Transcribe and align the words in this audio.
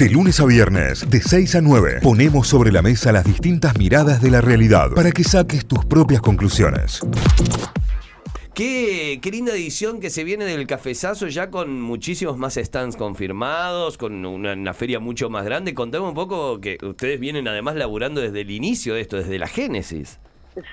De 0.00 0.08
lunes 0.08 0.40
a 0.40 0.46
viernes, 0.46 1.10
de 1.10 1.20
6 1.20 1.56
a 1.56 1.60
9, 1.60 1.98
ponemos 2.02 2.48
sobre 2.48 2.72
la 2.72 2.80
mesa 2.80 3.12
las 3.12 3.22
distintas 3.22 3.76
miradas 3.76 4.22
de 4.22 4.30
la 4.30 4.40
realidad 4.40 4.88
para 4.96 5.10
que 5.10 5.22
saques 5.22 5.66
tus 5.66 5.84
propias 5.84 6.22
conclusiones. 6.22 7.02
Qué, 8.54 9.18
qué 9.20 9.30
linda 9.30 9.52
edición 9.52 10.00
que 10.00 10.08
se 10.08 10.24
viene 10.24 10.46
del 10.46 10.66
cafezazo 10.66 11.26
ya 11.26 11.50
con 11.50 11.82
muchísimos 11.82 12.38
más 12.38 12.54
stands 12.54 12.96
confirmados, 12.96 13.98
con 13.98 14.24
una, 14.24 14.54
una 14.54 14.72
feria 14.72 15.00
mucho 15.00 15.28
más 15.28 15.44
grande. 15.44 15.74
Contame 15.74 16.08
un 16.08 16.14
poco 16.14 16.62
que 16.62 16.78
ustedes 16.82 17.20
vienen 17.20 17.46
además 17.46 17.76
laburando 17.76 18.22
desde 18.22 18.40
el 18.40 18.50
inicio 18.50 18.94
de 18.94 19.02
esto, 19.02 19.18
desde 19.18 19.38
la 19.38 19.48
génesis. 19.48 20.18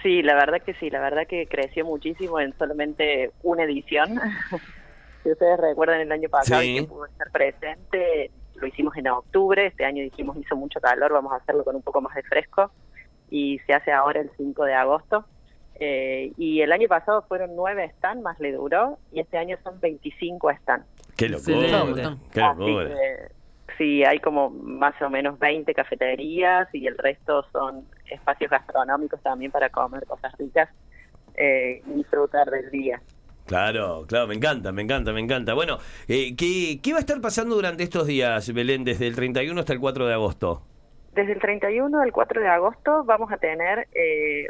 Sí, 0.04 0.22
la 0.22 0.36
verdad 0.36 0.62
que 0.66 0.74
sí, 0.76 0.90
la 0.90 1.02
verdad 1.02 1.28
que 1.28 1.48
creció 1.48 1.84
muchísimo 1.84 2.40
en 2.40 2.58
solamente 2.58 3.32
una 3.44 3.66
edición. 3.66 4.22
si 5.24 5.32
ustedes 5.34 5.60
recuerdan 5.60 6.00
el 6.00 6.12
año 6.14 6.30
pasado 6.30 6.62
Sí. 6.62 6.70
y 6.70 6.80
que 6.80 6.84
pudo 6.88 7.06
estar 7.08 7.30
presente, 7.30 8.32
lo 8.60 8.68
hicimos 8.68 8.96
en 8.98 9.08
octubre, 9.08 9.68
este 9.68 9.86
año 9.86 10.04
dijimos 10.04 10.38
hizo 10.38 10.56
mucho 10.56 10.80
calor, 10.80 11.14
vamos 11.14 11.32
a 11.34 11.38
hacerlo 11.38 11.64
con 11.64 11.76
un 11.76 11.82
poco 11.82 12.02
más 12.02 12.16
de 12.16 12.24
fresco 12.24 12.72
y 13.30 13.60
se 13.60 13.74
hace 13.74 13.92
ahora 13.92 14.22
el 14.22 14.32
5 14.38 14.64
de 14.66 14.74
agosto. 14.74 15.26
Eh, 15.80 16.32
y 16.38 16.62
el 16.62 16.72
año 16.72 16.88
pasado 16.88 17.22
fueron 17.28 17.56
nueve 17.56 17.92
stands, 17.98 18.24
más 18.24 18.40
le 18.40 18.52
duró, 18.52 18.98
y 19.12 19.20
este 19.20 19.38
año 19.38 19.58
son 19.64 19.80
25 19.80 20.52
stands. 20.62 20.88
Qué 21.16 21.30
locura. 21.30 22.18
Qué 22.32 22.42
locura. 22.42 22.96
sí, 23.78 24.04
hay 24.04 24.20
como 24.20 24.50
más 24.50 25.00
o 25.02 25.10
menos 25.10 25.38
20 25.38 25.72
cafeterías 25.76 26.68
y 26.74 26.88
el 26.88 26.98
resto 26.98 27.46
son 27.52 27.86
espacios 28.10 28.50
gastronómicos 28.50 29.22
también 29.22 29.52
para 29.52 29.70
comer 29.70 30.06
cosas 30.08 30.36
ricas 30.40 30.70
eh, 31.36 31.84
y 31.86 31.92
disfrutar 31.92 32.50
del 32.50 32.72
día. 32.72 33.00
Claro, 33.48 34.06
claro, 34.06 34.28
me 34.28 34.36
encanta, 34.36 34.74
me 34.74 34.82
encanta, 34.82 35.14
me 35.14 35.22
encanta. 35.22 35.54
Bueno, 35.54 35.78
eh, 36.10 36.36
¿qué, 36.36 36.82
¿qué 36.84 36.92
va 36.92 36.98
a 36.98 37.00
estar 37.00 37.22
pasando 37.22 37.56
durante 37.56 37.82
estos 37.84 38.06
días, 38.06 38.54
Belén, 38.54 38.84
desde 38.84 39.08
el 39.08 39.16
31 39.16 39.58
hasta 39.58 39.72
el 39.72 39.80
4 39.80 40.06
de 40.06 40.14
agosto? 40.14 40.64
Desde 41.14 41.32
el 41.32 41.40
31 41.40 42.02
al 42.02 42.12
4 42.12 42.42
de 42.42 42.48
agosto 42.50 43.06
vamos 43.06 43.32
a 43.32 43.38
tener, 43.38 43.88
eh, 43.94 44.48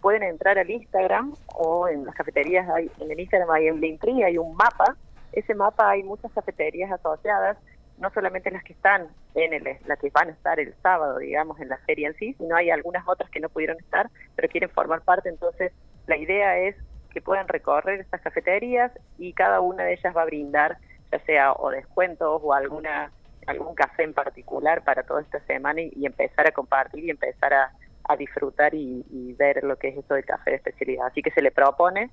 pueden 0.00 0.24
entrar 0.24 0.58
al 0.58 0.68
Instagram 0.68 1.34
o 1.54 1.86
en 1.86 2.04
las 2.04 2.16
cafeterías, 2.16 2.68
hay, 2.68 2.90
en 2.98 3.12
el 3.12 3.20
Instagram 3.20 3.48
hay 3.52 3.68
en 3.68 3.80
Linktree, 3.80 4.24
hay 4.24 4.38
un 4.38 4.56
mapa. 4.56 4.96
Ese 5.30 5.54
mapa 5.54 5.90
hay 5.90 6.02
muchas 6.02 6.32
cafeterías 6.32 6.90
asociadas, 6.90 7.56
no 7.98 8.10
solamente 8.10 8.50
las 8.50 8.64
que 8.64 8.72
están 8.72 9.06
en 9.36 9.54
el, 9.54 9.62
las 9.86 10.00
que 10.00 10.10
van 10.10 10.30
a 10.30 10.32
estar 10.32 10.58
el 10.58 10.74
sábado, 10.82 11.18
digamos, 11.18 11.60
en 11.60 11.68
la 11.68 11.78
feria 11.78 12.08
en 12.08 12.16
sí, 12.16 12.34
sino 12.38 12.56
hay 12.56 12.70
algunas 12.70 13.06
otras 13.06 13.30
que 13.30 13.38
no 13.38 13.48
pudieron 13.48 13.78
estar, 13.78 14.10
pero 14.34 14.48
quieren 14.48 14.68
formar 14.70 15.02
parte. 15.02 15.28
Entonces, 15.28 15.70
la 16.08 16.16
idea 16.16 16.58
es 16.58 16.74
que 17.16 17.22
puedan 17.22 17.48
recorrer 17.48 17.98
estas 17.98 18.20
cafeterías 18.20 18.92
y 19.16 19.32
cada 19.32 19.62
una 19.62 19.84
de 19.84 19.94
ellas 19.94 20.14
va 20.14 20.20
a 20.20 20.26
brindar, 20.26 20.76
ya 21.10 21.18
sea 21.20 21.52
o 21.54 21.70
descuentos 21.70 22.42
o 22.44 22.52
alguna 22.52 23.10
algún 23.46 23.74
café 23.74 24.02
en 24.02 24.12
particular 24.12 24.84
para 24.84 25.02
toda 25.04 25.22
esta 25.22 25.40
semana 25.46 25.80
y, 25.80 26.04
empezar 26.04 26.46
a 26.46 26.52
compartir 26.52 27.04
y 27.04 27.10
empezar 27.10 27.54
a, 27.54 27.72
disfrutar 28.18 28.74
y, 28.74 29.02
y 29.10 29.32
ver 29.32 29.64
lo 29.64 29.76
que 29.76 29.88
es 29.88 29.96
esto 29.96 30.12
del 30.12 30.26
café 30.26 30.50
de 30.50 30.56
especialidad. 30.56 31.06
Así 31.06 31.22
que 31.22 31.30
se 31.30 31.40
le 31.40 31.50
propone 31.50 32.10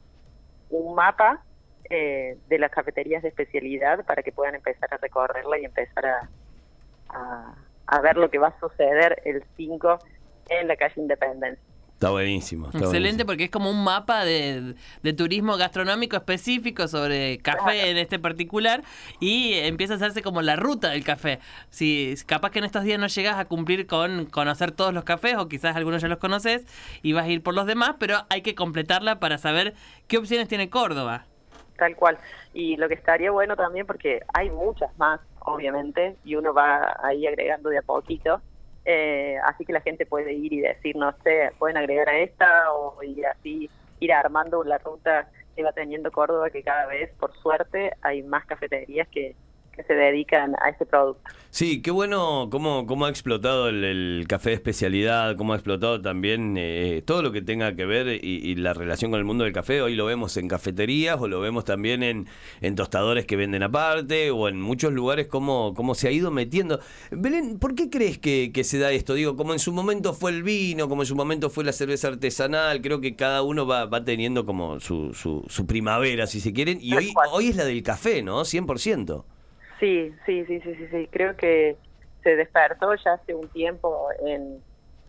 un 0.69 0.95
mapa 0.95 1.43
eh, 1.89 2.37
de 2.47 2.59
las 2.59 2.71
cafeterías 2.71 3.23
de 3.23 3.27
especialidad 3.27 4.05
para 4.05 4.23
que 4.23 4.31
puedan 4.31 4.55
empezar 4.55 4.87
a 4.93 4.97
recorrerla 4.97 5.59
y 5.59 5.65
empezar 5.65 6.05
a, 6.05 6.29
a, 7.09 7.55
a 7.87 7.99
ver 7.99 8.15
lo 8.15 8.29
que 8.31 8.37
va 8.39 8.47
a 8.47 8.59
suceder 8.59 9.21
el 9.25 9.43
5 9.57 9.99
en 10.49 10.67
la 10.69 10.77
calle 10.77 11.01
Independencia. 11.01 11.72
Está 12.03 12.11
buenísimo. 12.11 12.65
está 12.67 12.77
Excelente 12.79 13.23
buenísimo. 13.23 13.25
porque 13.27 13.43
es 13.45 13.49
como 13.49 13.69
un 13.71 13.83
mapa 13.83 14.25
de, 14.25 14.75
de 15.01 15.13
turismo 15.13 15.55
gastronómico 15.57 16.15
específico 16.17 16.87
sobre 16.87 17.37
café 17.37 17.59
Claro. 17.63 17.87
en 17.87 17.97
este 17.97 18.19
particular 18.19 18.83
y 19.21 19.53
empieza 19.53 19.93
a 19.93 19.95
hacerse 19.95 20.21
como 20.21 20.41
la 20.41 20.55
ruta 20.57 20.89
del 20.89 21.03
café. 21.03 21.39
Si 21.69 22.13
capaz 22.25 22.51
que 22.51 22.59
en 22.59 22.65
estos 22.65 22.83
días 22.83 22.99
no 22.99 23.07
llegas 23.07 23.37
a 23.37 23.45
cumplir 23.45 23.87
con 23.87 24.25
conocer 24.25 24.71
todos 24.71 24.93
los 24.93 25.05
cafés 25.05 25.35
o 25.37 25.47
quizás 25.47 25.75
algunos 25.77 26.01
ya 26.01 26.07
los 26.09 26.17
conoces 26.17 26.65
y 27.01 27.13
vas 27.13 27.23
a 27.25 27.29
ir 27.29 27.41
por 27.41 27.53
los 27.53 27.65
demás, 27.65 27.95
pero 27.99 28.17
hay 28.29 28.41
que 28.41 28.53
completarla 28.53 29.19
para 29.21 29.37
saber 29.37 29.73
qué 30.07 30.17
opciones 30.17 30.47
tiene 30.49 30.69
Córdoba. 30.69 31.25
Tal 31.77 31.95
cual. 31.95 32.17
Y 32.53 32.75
lo 32.77 32.87
que 32.87 32.93
estaría 32.95 33.31
bueno 33.31 33.55
también, 33.55 33.87
porque 33.87 34.19
hay 34.33 34.49
muchas 34.49 34.95
más, 34.97 35.19
obviamente, 35.39 36.17
y 36.23 36.35
uno 36.35 36.53
va 36.53 36.97
ahí 37.03 37.25
agregando 37.25 37.69
de 37.69 37.79
a 37.79 37.81
poquito. 37.81 38.41
Eh, 38.85 39.37
así 39.45 39.65
que 39.65 39.73
la 39.73 39.81
gente 39.81 40.05
puede 40.05 40.33
ir 40.33 40.53
y 40.53 40.61
decir, 40.61 40.95
no 40.95 41.13
sé, 41.23 41.51
pueden 41.57 41.77
agregar 41.77 42.09
a 42.09 42.19
esta 42.19 42.73
o 42.73 43.01
y 43.03 43.23
así 43.23 43.69
ir 43.99 44.13
armando 44.13 44.63
la 44.63 44.77
ruta 44.77 45.29
que 45.55 45.63
va 45.63 45.71
teniendo 45.71 46.11
Córdoba, 46.11 46.49
que 46.49 46.63
cada 46.63 46.87
vez, 46.87 47.11
por 47.19 47.33
suerte, 47.37 47.93
hay 48.01 48.23
más 48.23 48.45
cafeterías 48.45 49.07
que, 49.07 49.35
que 49.75 49.83
se 49.83 49.93
dedican 49.93 50.55
a 50.61 50.69
este 50.69 50.85
producto. 50.85 51.23
Sí, 51.49 51.83
qué 51.83 51.91
bueno 51.91 52.47
cómo, 52.51 52.87
cómo 52.87 53.05
ha 53.05 53.09
explotado 53.09 53.69
el, 53.69 53.83
el 53.83 54.25
café 54.27 54.49
de 54.49 54.55
especialidad, 54.55 55.35
cómo 55.35 55.53
ha 55.53 55.55
explotado 55.55 56.01
también 56.01 56.55
eh, 56.57 57.03
todo 57.05 57.21
lo 57.21 57.31
que 57.31 57.43
tenga 57.43 57.75
que 57.75 57.85
ver 57.85 58.07
y, 58.07 58.17
y 58.23 58.55
la 58.55 58.73
relación 58.73 59.11
con 59.11 59.19
el 59.19 59.23
mundo 59.25 59.43
del 59.43 59.53
café. 59.53 59.81
Hoy 59.81 59.95
lo 59.95 60.05
vemos 60.05 60.35
en 60.37 60.47
cafeterías 60.47 61.19
o 61.21 61.27
lo 61.27 61.41
vemos 61.41 61.63
también 61.63 62.01
en, 62.01 62.27
en 62.61 62.75
tostadores 62.75 63.27
que 63.27 63.35
venden 63.35 63.61
aparte 63.61 64.31
o 64.31 64.47
en 64.47 64.59
muchos 64.59 64.93
lugares 64.93 65.27
cómo, 65.27 65.75
cómo 65.75 65.93
se 65.93 66.07
ha 66.07 66.11
ido 66.11 66.31
metiendo. 66.31 66.79
Belén, 67.11 67.59
¿por 67.59 67.75
qué 67.75 67.89
crees 67.91 68.17
que, 68.17 68.51
que 68.51 68.63
se 68.63 68.79
da 68.79 68.91
esto? 68.91 69.13
Digo, 69.13 69.35
como 69.35 69.53
en 69.53 69.59
su 69.59 69.71
momento 69.73 70.13
fue 70.13 70.31
el 70.31 70.41
vino, 70.41 70.89
como 70.89 71.03
en 71.03 71.07
su 71.07 71.15
momento 71.15 71.51
fue 71.51 71.63
la 71.63 71.71
cerveza 71.71 72.07
artesanal, 72.07 72.81
creo 72.81 72.99
que 72.99 73.15
cada 73.15 73.43
uno 73.43 73.67
va, 73.67 73.85
va 73.85 74.03
teniendo 74.03 74.45
como 74.47 74.79
su, 74.79 75.13
su, 75.13 75.45
su 75.47 75.67
primavera, 75.67 76.25
si 76.25 76.39
se 76.39 76.51
quieren, 76.51 76.79
y 76.81 76.95
hoy, 76.95 77.13
hoy 77.31 77.49
es 77.49 77.55
la 77.55 77.65
del 77.65 77.83
café, 77.83 78.23
¿no? 78.23 78.41
100%. 78.41 79.23
Sí, 79.79 80.11
sí, 80.25 80.45
sí, 80.45 80.61
sí, 80.61 80.75
sí, 80.75 80.87
sí. 80.89 81.09
Creo 81.11 81.35
que 81.35 81.79
se 82.21 82.35
despertó 82.35 82.93
ya 82.95 83.13
hace 83.13 83.35
un 83.35 83.49
tiempo 83.49 84.07
en, 84.25 84.63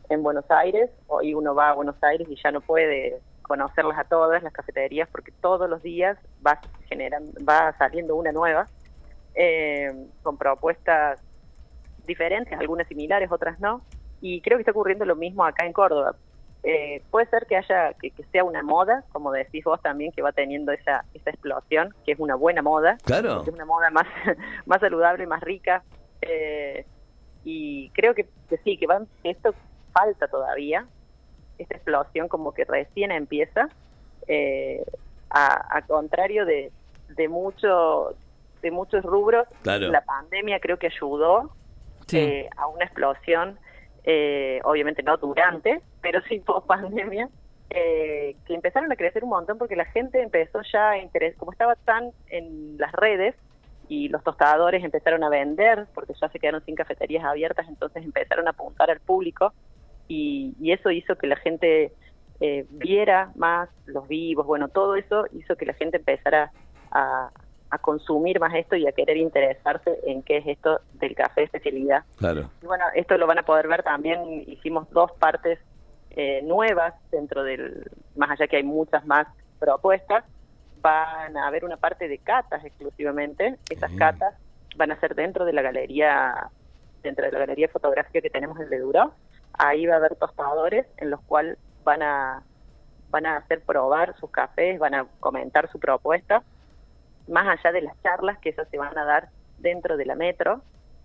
en 0.09 0.23
Buenos 0.23 0.47
Aires. 0.51 0.91
Hoy 1.07 1.35
uno 1.35 1.55
va 1.55 1.71
a 1.71 1.75
Buenos 1.75 1.97
Aires 2.03 2.27
y 2.31 2.37
ya 2.43 2.51
no 2.51 2.61
puede 2.63 3.23
conocerlas 3.43 3.99
a 3.99 4.05
todas 4.05 4.43
las 4.43 4.53
cafeterías 4.53 5.09
porque 5.11 5.33
todos 5.41 5.69
los 5.69 5.83
días 5.83 6.19
va 6.45 6.61
generando, 6.89 7.33
va 7.45 7.75
saliendo 7.79 8.17
una 8.17 8.33
nueva 8.33 8.71
eh, 9.35 9.93
con 10.23 10.39
propuestas 10.39 11.21
diferentes, 11.99 12.59
algunas 12.59 12.89
similares, 12.89 13.31
otras 13.33 13.61
no. 13.61 13.87
Y 14.21 14.43
creo 14.43 14.59
que 14.59 14.63
está 14.63 14.73
ocurriendo 14.73 15.05
lo 15.07 15.17
mismo 15.17 15.45
acá 15.45 15.67
en 15.67 15.73
Córdoba. 15.75 16.19
Eh, 16.67 17.03
puede 17.11 17.27
ser 17.27 17.45
que 17.47 17.57
haya 17.57 17.93
que, 17.95 18.11
que 18.11 18.25
sea 18.33 18.43
una 18.43 18.63
moda, 18.63 19.05
como 19.13 19.31
decís 19.33 19.63
vos 19.65 19.81
también, 19.83 20.13
que 20.13 20.23
va 20.23 20.33
teniendo 20.33 20.73
esa, 20.73 21.05
esa 21.13 21.29
explosión, 21.31 21.95
que 22.07 22.13
es 22.13 22.19
una 22.19 22.37
buena 22.37 22.63
moda 22.63 22.97
Claro. 23.05 23.43
es 23.43 23.49
una 23.49 23.67
moda 23.67 23.91
más, 23.91 24.07
más 24.67 24.81
saludable, 24.81 25.27
más 25.27 25.43
rica. 25.43 25.83
eh, 26.23 26.87
y 27.45 27.91
creo 27.91 28.15
que, 28.15 28.27
que 28.49 28.57
sí, 28.65 28.79
que 28.79 28.87
van, 28.87 29.07
esto 29.23 29.55
falta 29.93 30.27
todavía, 30.29 30.87
esta 31.59 31.75
explosión 31.75 32.29
como 32.29 32.53
que 32.55 32.65
recién 32.65 33.13
empieza, 33.13 33.69
eh, 34.27 34.83
a, 35.29 35.77
a 35.77 35.83
contrario 35.83 36.47
de, 36.47 36.73
de, 37.11 37.29
mucho, 37.29 38.15
de 38.63 38.71
muchos 38.71 39.03
rubros. 39.05 39.47
Claro. 39.63 39.89
La 39.91 40.01
pandemia 40.03 40.59
creo 40.61 40.79
que 40.79 40.87
ayudó 40.87 41.51
Sí. 42.07 42.19
eh, 42.19 42.51
a 42.57 42.67
una 42.69 42.85
explosión, 42.87 43.59
eh, 44.05 44.61
obviamente 44.65 45.03
no 45.03 45.17
durante, 45.17 45.81
pero 46.01 46.21
sí 46.29 46.41
post 46.47 46.67
pandemia, 46.67 47.29
eh, 47.71 48.37
que 48.47 48.55
empezaron 48.55 48.93
a 48.93 48.97
crecer 48.97 49.25
un 49.25 49.31
montón 49.31 49.59
porque 49.59 49.77
la 49.77 49.87
gente 49.87 50.23
empezó 50.23 50.61
ya 50.73 50.91
a 50.91 50.99
interesar, 50.99 51.39
como 51.39 51.53
estaba 51.53 51.75
tan 51.77 52.11
en 52.29 52.79
las 52.79 52.93
redes 52.93 53.35
y 53.89 54.09
los 54.09 54.23
tostadores 54.23 54.85
empezaron 54.85 55.25
a 55.25 55.29
vender 55.29 55.87
porque 55.95 56.15
ya 56.21 56.29
se 56.29 56.39
quedaron 56.39 56.65
sin 56.65 56.75
cafeterías 56.75 57.25
abiertas, 57.25 57.67
entonces 57.69 58.05
empezaron 58.05 58.47
a 58.47 58.51
apuntar 58.51 58.91
al 58.91 59.01
público 59.01 59.53
y, 60.09 60.55
y 60.61 60.73
eso 60.73 60.91
hizo 60.91 61.17
que 61.17 61.27
la 61.27 61.37
gente 61.37 61.93
eh, 62.41 62.67
viera 62.69 63.31
más 63.37 63.69
los 63.87 64.09
vivos, 64.09 64.47
bueno, 64.47 64.69
todo 64.69 64.97
eso 64.97 65.25
hizo 65.33 65.57
que 65.57 65.67
la 65.67 65.75
gente 65.75 65.99
empezara 65.99 66.51
a, 66.91 67.31
a 67.75 67.79
consumir 67.79 68.41
más 68.41 68.55
esto 68.55 68.77
y 68.77 68.87
a 68.87 68.93
querer 68.93 69.17
interesarse 69.17 69.99
en 70.05 70.23
qué 70.23 70.39
es 70.39 70.47
esto 70.47 70.81
del 70.95 71.15
café 71.15 71.43
de 71.43 71.45
especialidad. 71.47 72.05
Claro. 72.17 72.51
Y 72.63 72.67
bueno, 72.67 72.85
esto 72.95 73.17
lo 73.19 73.27
van 73.27 73.39
a 73.39 73.43
poder 73.43 73.69
ver 73.69 73.83
también, 73.83 74.45
hicimos 74.47 74.89
dos 74.91 75.13
partes 75.13 75.59
eh, 76.11 76.43
nuevas 76.43 76.95
dentro 77.11 77.43
del, 77.43 77.91
más 78.17 78.31
allá 78.31 78.47
que 78.47 78.57
hay 78.57 78.63
muchas 78.63 79.05
más 79.07 79.27
propuestas, 79.59 80.25
van 80.81 81.37
a 81.37 81.47
haber 81.47 81.65
una 81.65 81.77
parte 81.77 82.09
de 82.09 82.19
catas 82.19 82.65
exclusivamente, 82.65 83.57
esas 83.71 83.91
Bien. 83.91 83.99
catas 83.99 84.35
van 84.77 84.93
a 84.93 85.01
ser 85.01 85.15
dentro 85.15 85.45
de 85.45 85.53
la 85.53 85.63
galería, 85.63 86.51
dentro 87.03 87.25
de 87.25 87.33
la 87.33 87.39
galería 87.41 87.69
fotográfica 87.69 88.21
que 88.21 88.31
tenemos 88.31 88.61
en 88.61 88.71
Leduro, 88.71 89.13
ahí 89.53 89.87
va 89.87 89.95
a 89.95 89.97
haber 89.99 90.17
tostadores 90.17 90.87
en 90.99 91.11
los 91.11 91.21
cuales 91.23 91.59
van 91.85 92.03
a 92.03 92.43
van 93.11 93.27
a 93.27 93.37
hacer 93.37 93.63
probar 93.63 94.17
sus 94.19 94.29
cafés, 94.31 94.77
van 94.81 94.93
a 94.93 95.07
comentar 95.21 95.71
su 95.71 95.79
propuesta, 95.79 96.43
más 97.29 97.47
allá 97.59 97.73
de 97.73 97.83
las 97.83 98.01
charlas 98.03 98.39
que 98.39 98.51
esas 98.51 98.69
se 98.69 98.79
van 98.79 98.97
a 98.99 99.05
dar 99.05 99.29
dentro 99.59 99.97
de 99.97 100.05
la 100.07 100.15
metro, 100.15 100.61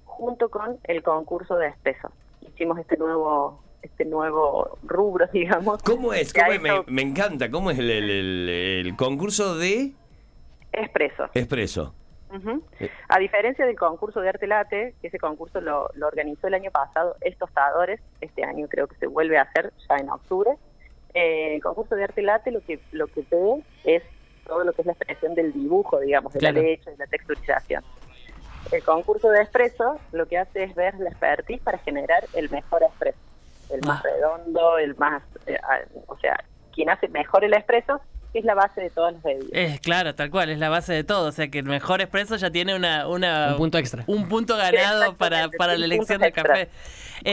junto 0.06 0.50
con 0.50 0.78
el 0.84 1.02
concurso 1.04 1.56
de 1.56 1.68
espeso. 1.68 2.12
Hicimos 2.42 2.78
este 2.80 2.98
nuevo 2.98 3.62
este 3.82 4.04
nuevo 4.04 4.78
rubro, 4.84 5.26
digamos. 5.34 5.82
¿Cómo 5.84 6.14
es? 6.14 6.34
¿Cómo 6.34 6.52
es? 6.52 6.88
Me, 6.88 7.02
encanta. 7.02 7.50
¿Cómo 7.50 7.72
es 7.72 7.80
el, 7.80 7.90
el- 7.90 8.10
el- 8.10 8.50
el 8.88 8.96
concurso 8.98 9.58
de 9.58 9.94
Expreso. 10.74 11.26
expreso? 11.34 11.94
Eh. 12.80 12.90
A 13.08 13.18
diferencia 13.18 13.66
del 13.66 13.76
concurso 13.78 14.20
de 14.22 14.30
arte 14.30 14.46
late, 14.46 14.94
que 15.02 15.08
ese 15.08 15.18
concurso 15.18 15.62
lo, 15.62 15.90
lo 15.96 16.08
organizó 16.08 16.48
el 16.48 16.54
año 16.54 16.70
pasado, 16.72 17.16
es 17.22 17.36
tostadores, 17.38 18.00
este 18.22 18.44
año 18.44 18.68
creo 18.70 18.88
que 18.88 18.96
se 18.98 19.08
vuelve 19.08 19.38
a 19.40 19.44
hacer 19.44 19.74
ya 19.90 19.96
en 19.96 20.10
octubre. 20.12 20.52
Eh, 21.16 21.56
el 21.56 21.64
concurso 21.64 21.96
de 21.96 22.04
arte 22.04 22.22
late 22.22 22.52
lo 22.52 22.62
que 22.62 22.80
lo 22.92 23.08
que 23.08 23.24
ve 23.32 23.64
es 23.84 24.04
todo 24.50 24.64
lo 24.66 24.74
que 24.74 24.82
es 24.82 24.86
la 24.88 24.94
expresión 24.94 25.36
del 25.36 25.54
dibujo, 25.54 26.00
digamos, 26.00 26.34
de 26.34 26.40
Claro. 26.40 26.58
la 26.58 26.62
leche, 26.64 26.92
de 26.92 26.98
la 26.98 27.08
texturización. 27.08 27.84
El 28.72 28.84
concurso 28.84 29.30
de 29.30 29.42
espresso 29.44 30.00
lo 30.12 30.26
que 30.28 30.38
hace 30.38 30.64
es 30.64 30.76
ver 30.76 30.96
la 31.00 31.10
expertise 31.10 31.62
para 31.62 31.78
generar 31.78 32.26
el 32.34 32.50
mejor 32.50 32.84
espresso, 32.84 33.18
el 33.70 33.82
más 33.82 34.04
Ah. 34.04 34.10
redondo, 34.14 34.78
el 34.78 34.96
más, 34.98 35.24
eh, 35.46 35.58
o 36.08 36.18
sea, 36.18 36.36
quien 36.74 36.90
hace 36.90 37.08
mejor 37.08 37.44
el 37.46 37.54
espresso 38.34 38.40
es 38.40 38.46
la 38.46 38.56
base 38.56 38.82
de 38.82 38.90
todas 38.90 39.14
las 39.14 39.24
bebidas. 39.24 39.50
Es 39.52 39.80
claro, 39.80 40.16
tal 40.16 40.30
cual, 40.30 40.50
es 40.50 40.60
la 40.60 40.70
base 40.70 40.94
de 40.94 41.04
todo. 41.04 41.28
O 41.28 41.32
sea 41.32 41.50
que 41.50 41.60
el 41.60 41.66
mejor 41.66 42.02
expreso 42.02 42.36
ya 42.38 42.50
tiene 42.52 42.76
una, 42.76 43.08
una 43.08 43.52
Un 43.52 43.58
punto 43.58 43.78
extra. 43.78 44.04
un 44.08 44.28
punto 44.30 44.56
ganado 44.58 45.16
para, 45.16 45.50
para 45.50 45.78
la 45.78 45.86
elección 45.86 46.22
del 46.22 46.32
café. 46.32 46.62
extra. 46.64 46.80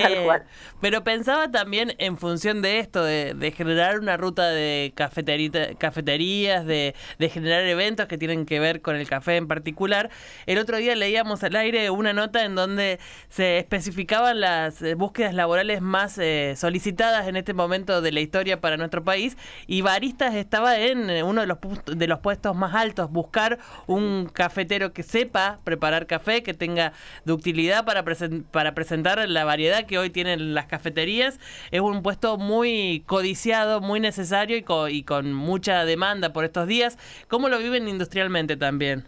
Tal 0.03 0.13
Eh, 0.13 0.25
cual. 0.25 0.43
pero 0.81 1.05
pensaba 1.05 1.49
también 1.53 1.95
en 1.99 2.17
función 2.19 2.61
de 2.61 2.81
esto, 2.81 3.05
de, 3.05 3.35
de 3.35 3.53
generar 3.53 4.01
una 4.01 4.17
ruta 4.17 4.49
de 4.51 4.93
cafeterita- 4.97 5.77
cafeterías, 5.79 6.67
de, 6.67 6.97
de 7.21 7.29
generar 7.29 7.63
eventos 7.67 8.07
que 8.07 8.19
tienen 8.19 8.47
que 8.47 8.59
ver 8.59 8.81
con 8.83 8.97
el 8.97 9.09
café 9.09 9.37
en 9.37 9.47
particular. 9.47 10.11
El 10.47 10.59
otro 10.59 10.79
día 10.79 10.97
leíamos 10.97 11.45
al 11.45 11.55
aire 11.55 11.89
una 11.91 12.13
nota 12.13 12.45
en 12.45 12.57
donde 12.57 12.99
se 13.29 13.59
especificaban 13.59 14.41
las 14.41 14.83
eh, 14.83 14.95
búsquedas 14.95 15.35
laborales 15.35 15.81
más 15.83 16.19
eh, 16.19 16.55
solicitadas 16.57 17.29
en 17.29 17.37
este 17.37 17.55
momento 17.55 18.01
de 18.03 18.11
la 18.11 18.19
historia 18.21 18.61
para 18.61 18.77
nuestro 18.77 19.05
país 19.05 19.37
y 19.69 19.83
Baristas 19.83 20.35
estaba 20.35 20.77
en 20.81 20.86
eh, 20.93 21.23
uno 21.23 21.41
de 21.41 21.47
los, 21.47 21.59
de 21.87 22.07
los 22.07 22.21
puestos 22.21 22.55
más 22.57 22.75
altos, 22.75 23.11
buscar 23.11 23.59
un 23.87 24.29
cafetero 24.33 24.93
que 24.93 25.03
sepa 25.03 25.59
preparar 25.65 26.07
café, 26.07 26.43
que 26.43 26.55
tenga 26.55 26.93
ductilidad 27.25 27.85
para, 27.85 28.05
para 28.51 28.75
presentar 28.75 29.29
la 29.29 29.45
variedad 29.45 29.85
que 29.87 29.99
hoy 29.99 30.11
tienen 30.11 30.55
las 30.55 30.67
cafeterías. 30.67 31.39
Es 31.71 31.81
un 31.81 32.03
puesto 32.03 32.39
muy 32.39 33.03
codiciado, 33.07 33.81
muy 33.81 34.01
necesario 34.01 34.57
y, 34.57 34.63
co- 34.63 34.89
y 34.89 35.03
con 35.03 35.33
mucha 35.33 35.85
demanda 35.85 36.33
por 36.33 36.45
estos 36.45 36.67
días. 36.67 36.99
¿Cómo 37.29 37.49
lo 37.49 37.59
viven 37.59 37.89
industrialmente 37.89 38.57
también? 38.57 39.05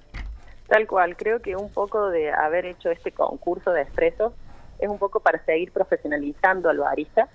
Tal 0.69 0.87
cual, 0.87 1.17
creo 1.17 1.41
que 1.41 1.57
un 1.57 1.71
poco 1.73 2.11
de 2.11 2.31
haber 2.31 2.67
hecho 2.67 2.91
este 2.91 3.13
concurso 3.13 3.71
de 3.73 3.83
expresos 3.83 4.35
es 4.79 4.89
un 4.89 4.99
poco 4.99 5.21
para 5.21 5.43
seguir 5.45 5.73
profesionalizando 5.73 6.69
al 6.69 6.79
barista 6.79 7.29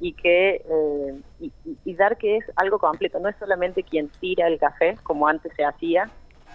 y 0.00 0.12
que 0.12 0.62
eh, 0.68 1.20
y, 1.84 1.94
dar 1.94 2.16
que 2.16 2.36
es 2.38 2.44
algo 2.56 2.78
completo, 2.78 3.18
no 3.20 3.28
es 3.28 3.36
solamente 3.36 3.82
quien 3.82 4.08
tira 4.08 4.46
el 4.48 4.58
café 4.58 4.96
como 5.02 5.28
antes 5.28 5.52
se 5.56 5.64
hacía, 5.64 6.10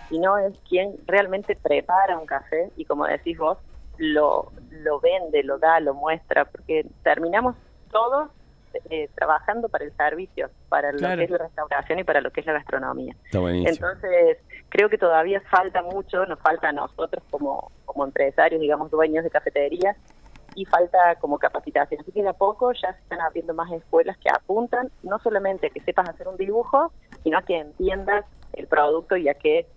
sino 0.09 0.37
es 0.37 0.57
quien 0.67 0.95
realmente 1.05 1.55
prepara 1.55 2.17
un 2.17 2.25
café 2.25 2.71
y 2.75 2.85
como 2.85 3.05
decís 3.05 3.37
vos, 3.37 3.57
lo, 3.97 4.51
lo 4.71 4.99
vende, 4.99 5.43
lo 5.43 5.57
da, 5.59 5.79
lo 5.79 5.93
muestra, 5.93 6.45
porque 6.45 6.85
terminamos 7.03 7.55
todos 7.91 8.29
eh, 8.89 9.09
trabajando 9.15 9.67
para 9.67 9.85
el 9.85 9.91
servicio, 9.95 10.49
para 10.69 10.91
lo 10.91 10.99
Claro. 10.99 11.17
que 11.17 11.23
es 11.23 11.31
la 11.31 11.37
restauración 11.39 11.99
y 11.99 12.03
para 12.03 12.21
lo 12.21 12.31
que 12.31 12.41
es 12.41 12.45
la 12.45 12.53
gastronomía. 12.53 13.15
Está 13.25 13.39
buenísimo. 13.39 13.69
Entonces, 13.87 14.37
creo 14.69 14.89
que 14.89 14.97
todavía 14.97 15.41
falta 15.49 15.81
mucho, 15.81 16.25
nos 16.27 16.39
falta 16.39 16.69
a 16.69 16.71
nosotros 16.71 17.23
como, 17.31 17.71
como 17.85 18.05
empresarios, 18.05 18.61
digamos, 18.61 18.91
dueños 18.91 19.23
de 19.23 19.31
cafeterías, 19.31 19.97
falta 20.65 21.15
como 21.19 21.37
capacitación. 21.37 22.01
Así 22.01 22.11
que 22.11 22.21
de 22.23 22.29
a 22.29 22.33
poco 22.33 22.71
ya 22.73 22.93
se 22.93 22.99
están 23.01 23.21
abriendo 23.21 23.53
más 23.53 23.71
escuelas 23.71 24.17
que 24.17 24.29
apuntan 24.29 24.89
no 25.03 25.19
solamente 25.19 25.67
a 25.67 25.69
que 25.69 25.81
sepas 25.81 26.09
hacer 26.09 26.27
un 26.27 26.37
dibujo, 26.37 26.91
sino 27.23 27.37
a 27.37 27.41
que 27.43 27.57
entiendas 27.57 28.25
el 28.53 28.67
producto 28.67 29.15
y 29.17 29.29
a 29.29 29.33
que 29.33 29.67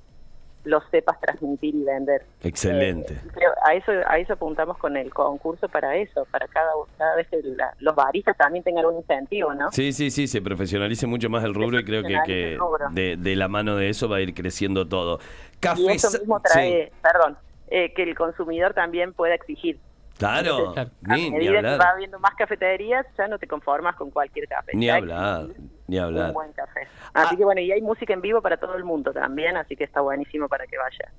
lo 0.64 0.81
sepas 0.93 1.19
transmitir 1.20 1.75
y 1.75 1.82
vender. 1.82 2.25
Excelente. 2.40 3.14
Eh, 3.14 3.44
a 3.64 3.75
eso 3.75 3.90
a 4.06 4.17
eso 4.19 4.34
apuntamos 4.34 4.79
con 4.79 4.96
el 4.96 5.12
concurso 5.12 5.69
para 5.69 5.96
eso, 5.96 6.25
para 6.31 6.46
cada, 6.46 6.70
cada 6.96 7.17
vez 7.17 7.26
que 7.26 7.40
la- 7.43 7.75
los 7.81 7.96
baristas 7.96 8.37
también 8.37 8.62
tengan 8.62 8.87
un 8.87 8.96
incentivo, 8.99 9.52
¿no? 9.55 9.73
Sí, 9.73 9.93
sí, 9.93 10.12
sí, 10.12 10.28
se 10.28 10.40
profesionalice 10.40 11.08
mucho 11.08 11.28
más 11.28 11.43
el 11.43 11.52
rubro 11.55 11.81
y 11.81 11.85
creo 11.85 12.05
que, 12.05 12.58
de, 12.93 13.17
de 13.17 13.35
la 13.37 13.49
mano 13.49 13.75
de 13.75 13.88
eso 13.88 14.08
va 14.08 14.19
a 14.19 14.20
ir 14.20 14.35
creciendo 14.35 14.87
todo. 14.87 15.19
Café 15.58 15.81
y 15.82 15.88
eso 15.88 16.11
mismo 16.17 16.40
trae, 16.40 16.93
sí, 16.93 16.93
perdón, 17.02 17.37
eh, 17.69 17.93
que 17.94 18.05
el 18.05 18.14
consumidor 18.14 18.73
también 18.73 19.14
pueda 19.14 19.35
exigir. 19.35 19.81
Claro, 20.28 20.74
ni, 21.02 21.12
a 21.12 21.16
ni 21.16 21.30
medida 21.30 21.50
que 21.52 21.56
hablar, 21.58 21.80
va 21.80 21.88
habiendo 21.90 22.19
más 22.19 22.34
cafeterías, 22.34 23.06
ya 23.19 23.28
no 23.28 23.38
te 23.38 23.46
conformas 23.46 23.96
con 23.96 24.10
cualquier 24.10 24.48
café. 24.48 24.72
ni 24.74 24.88
hablar, 24.90 25.46
ni 25.86 25.98
hablar. 25.98 26.28
Un 26.28 26.34
buen 26.34 26.52
café. 26.52 26.82
Así 27.14 27.34
Ah. 27.34 27.36
que 27.36 27.44
bueno, 27.44 27.60
y 27.60 27.70
hay 27.72 27.82
música 27.82 28.12
en 28.12 28.20
vivo 28.20 28.40
para 28.40 28.56
todo 28.56 28.74
el 28.76 28.84
mundo 28.84 29.12
también, 29.12 29.56
así 29.56 29.76
que 29.76 29.84
está 29.84 30.00
buenísimo 30.00 30.48
para 30.48 30.66
que 30.66 30.76
vaya. 30.78 31.10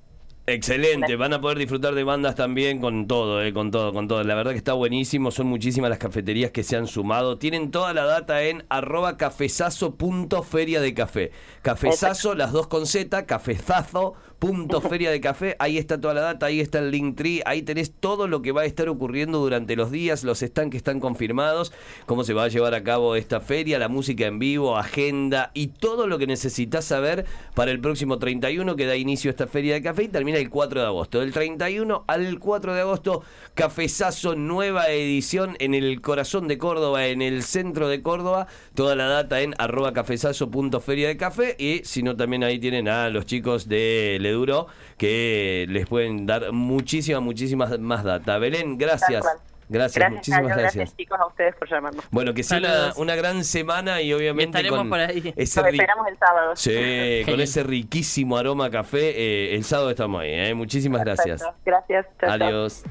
Excelente, 0.46 1.16
van 1.16 1.32
a 1.32 1.40
poder 1.40 1.56
disfrutar 1.56 1.94
de 1.94 2.04
bandas 2.04 2.34
también 2.34 2.78
con 2.78 3.06
todo, 3.06 3.42
eh, 3.42 3.54
con 3.54 3.70
todo, 3.70 3.94
con 3.94 4.08
todo. 4.08 4.22
La 4.24 4.34
verdad 4.34 4.50
que 4.50 4.58
está 4.58 4.74
buenísimo, 4.74 5.30
son 5.30 5.46
muchísimas 5.46 5.88
las 5.88 5.98
cafeterías 5.98 6.50
que 6.50 6.62
se 6.62 6.76
han 6.76 6.86
sumado. 6.86 7.38
Tienen 7.38 7.70
toda 7.70 7.94
la 7.94 8.04
data 8.04 8.42
en 8.42 8.62
arroba 8.68 9.16
cafezazo.feria 9.16 10.82
de 10.82 10.92
café. 10.92 11.30
Cafezazo, 11.62 12.34
las 12.34 12.52
dos 12.52 12.66
con 12.66 12.86
Z, 12.86 13.24
cafezazo 13.24 14.16
punto 14.44 14.80
feria 14.82 15.10
de 15.10 15.22
café, 15.22 15.56
ahí 15.58 15.78
está 15.78 15.98
toda 15.98 16.12
la 16.12 16.20
data, 16.20 16.46
ahí 16.46 16.60
está 16.60 16.78
el 16.78 16.90
link 16.90 17.16
tree, 17.16 17.42
ahí 17.46 17.62
tenés 17.62 17.92
todo 17.92 18.28
lo 18.28 18.42
que 18.42 18.52
va 18.52 18.62
a 18.62 18.64
estar 18.66 18.90
ocurriendo 18.90 19.38
durante 19.38 19.74
los 19.74 19.90
días, 19.90 20.22
los 20.22 20.40
stands 20.40 20.70
que 20.70 20.76
están 20.76 21.00
confirmados, 21.00 21.72
cómo 22.04 22.24
se 22.24 22.34
va 22.34 22.44
a 22.44 22.48
llevar 22.48 22.74
a 22.74 22.84
cabo 22.84 23.16
esta 23.16 23.40
feria, 23.40 23.78
la 23.78 23.88
música 23.88 24.26
en 24.26 24.38
vivo, 24.38 24.76
agenda 24.76 25.50
y 25.54 25.68
todo 25.68 26.06
lo 26.06 26.18
que 26.18 26.26
necesitas 26.26 26.84
saber 26.84 27.24
para 27.54 27.70
el 27.70 27.80
próximo 27.80 28.18
31 28.18 28.76
que 28.76 28.84
da 28.84 28.96
inicio 28.96 29.30
a 29.30 29.32
esta 29.32 29.46
feria 29.46 29.72
de 29.72 29.82
café 29.82 30.04
y 30.04 30.08
termina 30.08 30.33
el 30.34 30.50
4 30.50 30.80
de 30.80 30.86
agosto. 30.86 31.20
Del 31.20 31.32
31 31.32 32.04
al 32.06 32.38
4 32.38 32.74
de 32.74 32.80
agosto, 32.80 33.22
Cafezazo, 33.54 34.34
nueva 34.34 34.88
edición 34.88 35.56
en 35.60 35.74
el 35.74 36.00
corazón 36.00 36.48
de 36.48 36.58
Córdoba, 36.58 37.06
en 37.06 37.22
el 37.22 37.42
centro 37.42 37.88
de 37.88 38.02
Córdoba, 38.02 38.46
toda 38.74 38.96
la 38.96 39.06
data 39.06 39.40
en 39.40 39.54
arroba 39.58 39.92
cafezazo.feria 39.92 41.08
de 41.08 41.16
café 41.16 41.56
y 41.58 41.82
si 41.84 42.02
no 42.02 42.16
también 42.16 42.44
ahí 42.44 42.58
tienen 42.58 42.88
a 42.88 43.08
los 43.10 43.26
chicos 43.26 43.68
de 43.68 44.18
Leduro 44.20 44.66
que 44.98 45.66
les 45.68 45.86
pueden 45.86 46.26
dar 46.26 46.52
muchísima, 46.52 47.20
muchísimas 47.20 47.78
más 47.78 48.04
data. 48.04 48.38
Belén, 48.38 48.78
gracias. 48.78 49.24
Gracias, 49.68 50.10
muchísimas 50.10 50.42
Cayo, 50.48 50.60
gracias. 50.60 50.96
chicos 50.96 51.18
a 51.20 51.26
ustedes 51.26 51.54
por 51.56 51.68
llamarnos. 51.70 52.04
Bueno, 52.10 52.34
que 52.34 52.42
sea 52.42 52.92
una, 52.96 53.14
gran 53.16 53.44
semana 53.44 54.00
y 54.02 54.12
obviamente 54.12 54.58
estaremos 54.58 54.78
con 54.80 54.90
por 54.90 55.00
ahí. 55.00 55.32
ese 55.36 55.60
Los 55.60 55.70
ri- 55.70 55.72
esperamos 55.74 56.06
el 56.08 56.18
sábado. 56.18 56.56
Sí, 56.56 57.22
con 57.30 57.40
ese 57.40 57.62
riquísimo 57.62 58.36
aroma 58.36 58.66
a 58.66 58.70
café. 58.70 59.10
eh, 59.16 59.54
el 59.54 59.64
sábado 59.64 59.90
estamos 59.90 60.20
ahí. 60.22 60.30
eh. 60.32 60.54
Muchísimas 60.54 61.00
gracias. 61.02 61.42
Perfecto. 61.42 61.60
Gracias. 61.64 62.06
Chao. 62.20 62.30
Adiós. 62.30 62.82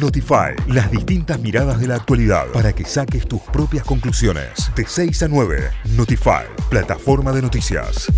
Notify, 0.00 0.54
las 0.66 0.90
distintas 0.90 1.38
miradas 1.38 1.80
de 1.80 1.86
la 1.86 1.94
actualidad 1.94 2.46
para 2.52 2.72
que 2.72 2.84
saques 2.84 3.26
tus 3.28 3.40
propias 3.42 3.84
conclusiones. 3.84 4.74
De 4.74 4.84
6 4.84 5.22
a 5.22 5.28
9, 5.28 5.70
Notify, 5.96 6.44
plataforma 6.68 7.30
de 7.32 7.42
noticias. 7.42 8.08